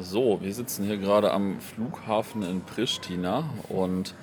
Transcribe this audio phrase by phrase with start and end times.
[0.00, 4.14] So, wir sitzen hier gerade am Flughafen in Pristina und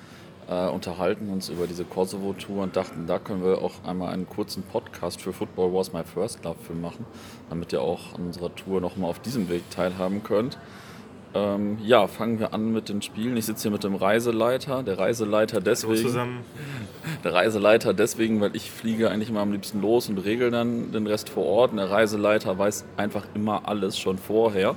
[0.50, 4.64] äh, unterhalten uns über diese Kosovo-Tour und dachten, da können wir auch einmal einen kurzen
[4.64, 7.06] Podcast für Football Was My First Love für machen,
[7.50, 10.58] damit ihr auch an unserer Tour nochmal auf diesem Weg teilhaben könnt.
[11.34, 13.38] Ähm, ja, fangen wir an mit den Spielen.
[13.38, 14.84] Ich sitze hier mit dem Reiseleiter.
[14.84, 15.96] Der Reiseleiter deswegen.
[15.96, 16.40] Zusammen.
[17.24, 21.08] Der Reiseleiter deswegen, weil ich fliege eigentlich immer am liebsten los und regel dann den
[21.08, 21.72] Rest vor Ort.
[21.72, 24.76] Und der Reiseleiter weiß einfach immer alles schon vorher.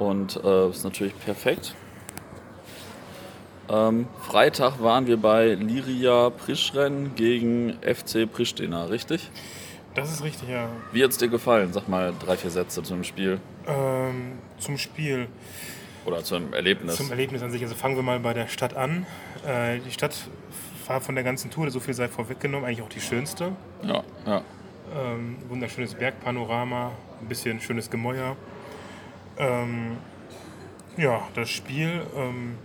[0.00, 1.74] Und äh, ist natürlich perfekt.
[3.68, 9.30] Ähm, Freitag waren wir bei Liria Prischren gegen FC Pristina, richtig?
[9.94, 10.68] Das ist richtig, ja.
[10.92, 11.72] Wie hat es dir gefallen?
[11.74, 13.40] Sag mal drei, vier Sätze zum Spiel.
[13.66, 15.28] Ähm, zum Spiel.
[16.06, 16.96] Oder zum Erlebnis.
[16.96, 17.62] Zum Erlebnis an sich.
[17.62, 19.04] Also fangen wir mal bei der Stadt an.
[19.46, 20.16] Äh, die Stadt
[20.86, 23.52] war von der ganzen Tour, so viel sei vorweggenommen, eigentlich auch die schönste.
[23.84, 24.42] Ja, ja.
[24.96, 28.36] Ähm, wunderschönes Bergpanorama, ein bisschen schönes Gemäuer.
[29.40, 29.96] Ähm,
[30.98, 32.58] ja, das Spiel, ähm,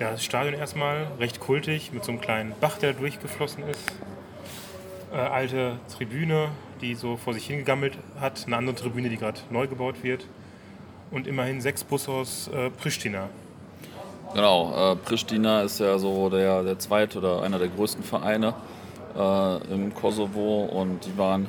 [0.00, 3.92] ja, das Stadion erstmal recht kultig mit so einem kleinen Bach, der durchgeflossen ist.
[5.12, 6.48] Äh, alte Tribüne,
[6.80, 8.44] die so vor sich hingegammelt hat.
[8.46, 10.26] Eine andere Tribüne, die gerade neu gebaut wird.
[11.12, 13.28] Und immerhin sechs Busse aus äh, Pristina.
[14.34, 18.54] Genau, äh, Pristina ist ja so der, der zweite oder einer der größten Vereine
[19.16, 21.48] äh, im Kosovo und die waren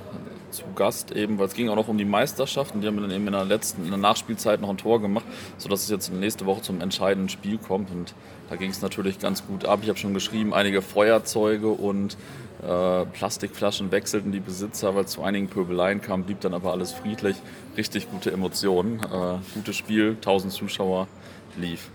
[0.51, 3.11] zu Gast eben, weil es ging auch noch um die Meisterschaft und die haben dann
[3.11, 5.25] eben in der letzten, in der Nachspielzeit noch ein Tor gemacht,
[5.57, 8.13] sodass es jetzt nächste Woche zum entscheidenden Spiel kommt und
[8.49, 9.79] da ging es natürlich ganz gut ab.
[9.81, 12.17] Ich habe schon geschrieben, einige Feuerzeuge und
[12.61, 16.91] äh, Plastikflaschen wechselten die Besitzer, weil es zu einigen Pöbeleien kam, blieb dann aber alles
[16.91, 17.37] friedlich.
[17.77, 21.07] Richtig gute Emotionen, äh, gutes Spiel, 1000 Zuschauer
[21.57, 21.89] lief.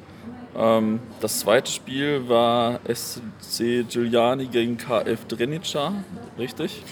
[0.57, 5.93] Ähm, das zweite Spiel war SC Giuliani gegen KF Drenica,
[6.39, 6.83] richtig?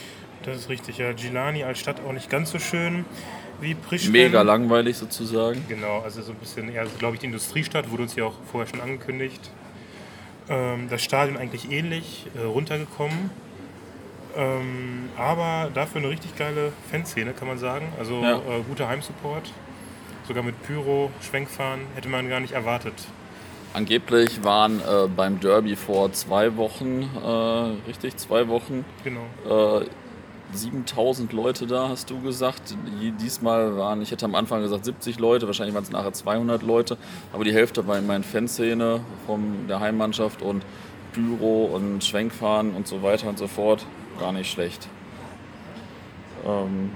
[0.45, 1.13] Das ist richtig, ja.
[1.13, 3.05] Gilani als Stadt auch nicht ganz so schön
[3.61, 4.13] wie Pristina.
[4.13, 5.65] Mega langweilig sozusagen.
[5.69, 8.69] Genau, also so ein bisschen eher, glaube ich, die Industriestadt, wurde uns hier auch vorher
[8.69, 9.51] schon angekündigt.
[10.49, 13.31] Ähm, das Stadion eigentlich ähnlich, äh, runtergekommen.
[14.37, 17.87] Ähm, aber dafür eine richtig geile Fanszene, kann man sagen.
[17.99, 18.37] Also Ja.
[18.39, 19.51] äh, guter Heimsupport.
[20.27, 22.95] Sogar mit Pyro, Schwenkfahren, hätte man gar nicht erwartet.
[23.75, 29.21] Angeblich waren äh, beim Derby vor zwei Wochen, äh, richtig, zwei Wochen, Genau.
[30.55, 32.75] Äh, 7000 Leute da, hast du gesagt.
[33.01, 36.63] Die- Diesmal waren, ich hätte am Anfang gesagt 70 Leute, wahrscheinlich waren es nachher 200
[36.63, 36.97] Leute,
[37.33, 40.65] aber die Hälfte war in meinen Fanszene von der Heimmannschaft und
[41.13, 43.85] Pyro und Schwenkfahren und so weiter und so fort.
[44.19, 44.89] Gar nicht schlecht.
[46.47, 46.91] Ähm,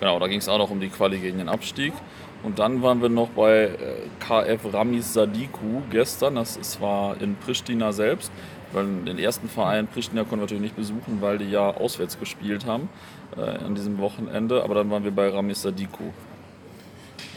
[0.00, 1.92] genau, da ging es auch noch um die Quali gegen den Abstieg.
[2.42, 3.76] Und dann waren wir noch bei äh,
[4.18, 6.34] KF Ramis Sadiku gestern.
[6.34, 8.32] Das zwar in Pristina selbst,
[8.72, 12.66] weil den ersten Verein Pristina konnten wir natürlich nicht besuchen, weil die ja auswärts gespielt
[12.66, 12.88] haben
[13.36, 14.62] äh, an diesem Wochenende.
[14.62, 16.04] Aber dann waren wir bei Ramis Sadiku.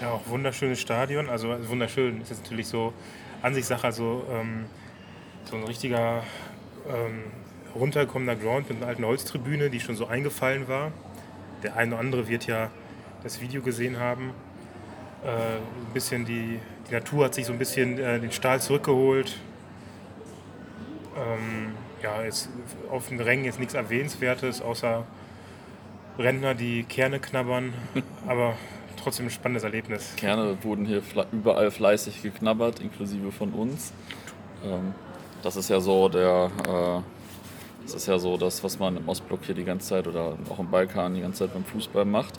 [0.02, 1.30] Ja, auch wunderschönes Stadion.
[1.30, 2.94] Also also wunderschön ist jetzt natürlich so
[3.42, 4.66] Ansichtssache, also ähm,
[5.46, 6.24] so ein richtiger
[6.88, 7.24] ähm,
[7.76, 10.92] runtergekommener Ground mit einer alten Holztribüne, die schon so eingefallen war.
[11.64, 12.70] Der eine oder andere wird ja
[13.24, 14.32] das Video gesehen haben.
[15.24, 16.60] Äh, ein bisschen die,
[16.90, 19.38] die Natur hat sich so ein bisschen äh, den Stahl zurückgeholt.
[21.16, 22.50] Ähm, ja, jetzt
[22.92, 25.06] auf den Rängen jetzt nichts Erwähnenswertes, außer
[26.18, 27.74] Rentner, die Kerne knabbern,
[28.28, 28.56] aber
[29.02, 30.14] trotzdem ein spannendes Erlebnis.
[30.18, 33.94] Kerne wurden hier überall fleißig geknabbert, inklusive von uns.
[34.64, 34.94] Ähm,
[35.44, 37.15] das ist ja so der, äh,
[37.86, 40.60] das ist ja so das, was man im Ostblock hier die ganze Zeit oder auch
[40.60, 42.34] im Balkan die ganze Zeit beim Fußball macht.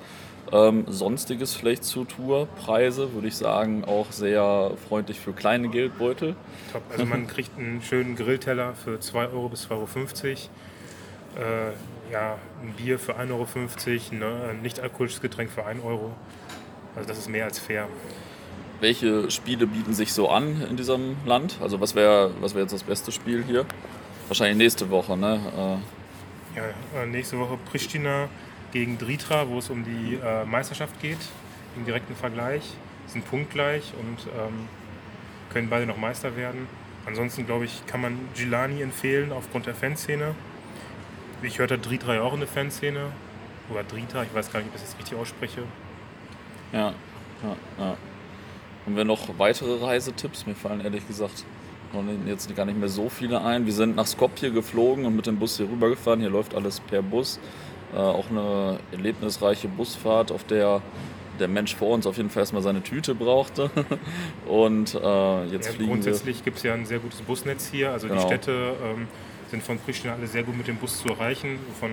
[0.52, 6.36] Ähm, sonstiges vielleicht zur Tour, Preise würde ich sagen auch sehr freundlich für kleine Geldbeutel.
[6.72, 6.82] Top.
[6.90, 9.86] Also man kriegt einen schönen Grillteller für 2 Euro bis 2,50 Euro.
[11.36, 13.30] Äh, ja, ein Bier für 1,50
[14.22, 16.12] Euro, ein äh, nicht alkoholisches Getränk für 1 Euro.
[16.94, 17.88] Also das ist mehr als fair.
[18.80, 21.56] Welche Spiele bieten sich so an in diesem Land?
[21.60, 23.64] Also was wäre was wär jetzt das beste Spiel hier?
[24.28, 25.40] Wahrscheinlich nächste Woche, ne?
[25.56, 28.28] Äh, Ja, äh, nächste Woche Pristina
[28.72, 31.18] gegen Dritra, wo es um die äh, Meisterschaft geht,
[31.76, 32.62] im direkten Vergleich.
[33.06, 34.68] Sind punktgleich und ähm,
[35.52, 36.66] können beide noch Meister werden.
[37.06, 40.34] Ansonsten, glaube ich, kann man Gilani empfehlen aufgrund der Fanszene.
[41.42, 43.12] Ich hörte Dritra ja auch in der Fanszene.
[43.70, 45.62] Oder Drita, ich weiß gar nicht, ob ich das jetzt richtig ausspreche.
[46.72, 46.94] Ja,
[47.42, 47.96] ja, ja.
[48.84, 50.46] Haben wir noch weitere Reisetipps?
[50.46, 51.44] Mir fallen ehrlich gesagt
[52.26, 53.66] jetzt gar nicht mehr so viele ein.
[53.66, 56.20] Wir sind nach Skopje geflogen und mit dem Bus hier rübergefahren.
[56.20, 57.40] Hier läuft alles per Bus.
[57.94, 60.82] Äh, auch eine erlebnisreiche Busfahrt, auf der
[61.38, 63.70] der Mensch vor uns auf jeden Fall erstmal seine Tüte brauchte.
[64.48, 67.92] Und äh, jetzt Ja, fliegen grundsätzlich gibt es ja ein sehr gutes Busnetz hier.
[67.92, 68.20] Also Genau.
[68.22, 69.06] die Städte ähm,
[69.50, 71.58] sind von Pristina alle sehr gut mit dem Bus zu erreichen.
[71.78, 71.90] Von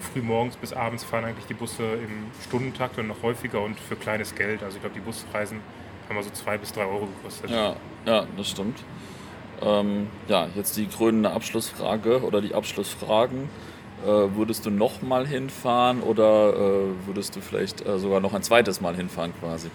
[0.00, 3.96] früh morgens bis abends fahren eigentlich die Busse im Stundentakt und noch häufiger und für
[3.96, 4.62] kleines Geld.
[4.62, 5.60] Also ich glaube, die Busreisen
[6.08, 7.50] Haben wir so zwei bis drei Euro gekostet.
[7.50, 8.84] Ja, ja, das stimmt.
[9.62, 13.48] Ähm, ja, jetzt die krönende Abschlussfrage oder die Abschlussfragen.
[14.04, 18.42] Äh, würdest du noch mal hinfahren oder äh, würdest du vielleicht äh, sogar noch ein
[18.42, 19.70] zweites Mal hinfahren quasi?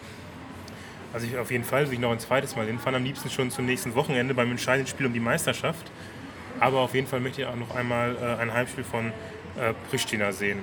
[1.14, 3.50] Also ich auf jeden Fall will ich noch ein zweites Mal hinfahren, am liebsten schon
[3.50, 5.90] zum nächsten Wochenende beim entscheidenden Spiel um die Meisterschaft.
[6.60, 10.32] Aber auf jeden Fall möchte ich auch noch einmal äh, ein Heimspiel von äh, Pristina
[10.32, 10.60] sehen.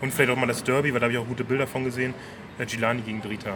[0.00, 2.12] Und vielleicht auch mal das Derby, weil da habe ich auch gute Bilder von gesehen.
[2.58, 3.54] Äh, Gilani gegen Drita.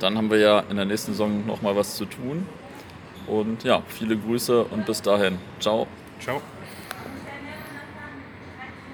[0.00, 2.46] Dann haben wir ja in der nächsten Saison noch mal was zu tun.
[3.30, 5.38] Und ja, viele Grüße und bis dahin.
[5.60, 5.86] Ciao.
[6.18, 6.42] Ciao.